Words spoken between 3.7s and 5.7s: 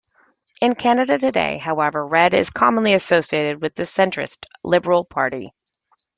the centrist Liberal Party.